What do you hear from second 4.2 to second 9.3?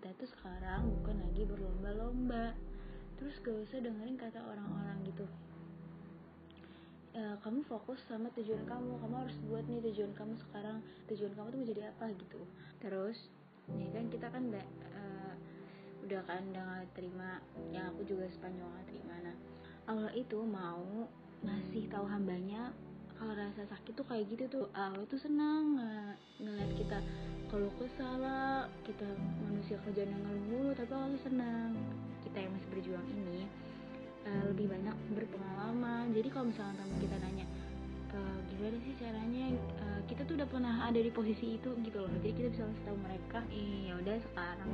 orang-orang gitu. E, kamu fokus sama tujuan kamu kamu